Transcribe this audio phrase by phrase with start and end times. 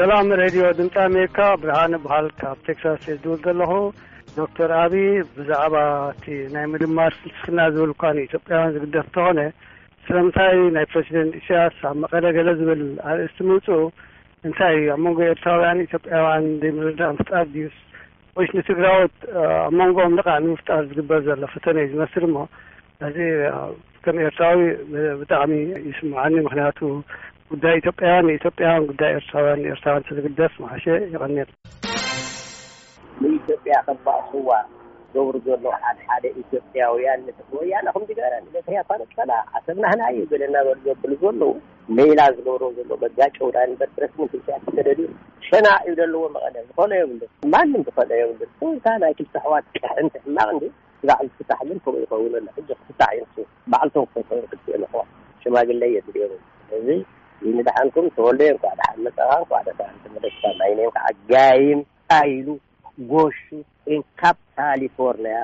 [0.00, 3.72] ሰላም ሬድዮ ድምፃ ኣሜሪካ ብርሃኒ ባህል ካብ ቴክሳስ እ ዝውል ዘለኹ
[4.36, 4.94] ዶክተር ኣብ
[5.36, 5.74] ብዛዕባ
[6.12, 6.24] እቲ
[6.54, 9.40] ናይ ምድማር ክምስፍና ዝብል እኳ ኢትዮጵያውያን ዝግደፍ እተኮነ
[10.06, 13.66] ስለምንታይ ናይ ፕሬዚደንት እስያስ ኣብ መቐለ ገለ ዝብል ኣርእስቲ ምውፁ
[14.50, 17.76] እንታይ እዩ ኣብ መንጎ ኤርትራውያን ኢትዮጵያውያን ዘምርዳ ምፍጣር ድዩስ
[18.38, 19.16] ወሽ ንትግራወት
[19.64, 22.38] ኣብ መንጎም ደቃዓንምፍጣር ዝግበር ዘሎ ፍተነ እዩ ዝመስሊ እሞ
[23.10, 23.18] እዚ
[24.04, 24.60] ከም ኤርትራዊ
[25.20, 25.52] ብጣዕሚ
[25.90, 26.78] ይስምዓኒ ምክንያቱ
[27.52, 31.48] ጉዳይ ኢትዮጵያን ንኢትዮጵያን ጉዳይ ኤርትራውያን ኤርትራውን ተዝግደስ ማሓሸ ይቀኒል
[33.22, 34.50] ንኢትዮጵያ ከ ባእስዋ
[35.14, 37.24] ገብሩ ዘሎ ሓደሓደ ኢትዮጵያውያን
[37.56, 38.30] ወያና ኩምዚገራ
[38.76, 38.82] ያ
[39.16, 41.42] ኳላ ኣሰብናህና እዩ ዘለና ዘብሉ ዘለዉ
[41.98, 45.10] ሜላ ዝገብሮ ዘሎ መጋጨ ዉዳ በር ረስምተደድኡ
[45.50, 50.66] ሸና እብ ዘለዎ መቐለ ዝእሎ የብሉን ማንም ዝሎ የብሉን ከ ናይ ክልቲ ኣሕዋት ቀዕንቲሕማቕ ን
[51.08, 54.14] ባዕሉ ዝፍታሕ ግን ከምኡ ይኸውን ሎ ሕ ክፍታሕ እዩን ባዕልቶም ክ
[54.50, 55.02] ክዮምኣክዋ
[55.44, 56.36] ሸማግለየ ዝርኦ
[56.78, 56.88] እዚ
[57.48, 62.46] እን ድሓንኩuም ሰወልደም ኳዳሓን መፀካን ኳዳሳመደይnም ከዓ ጋይም ታይሉ
[63.10, 63.42] ጎሹ
[63.92, 65.38] እn ካaብ ካaሊiፎoርኒያ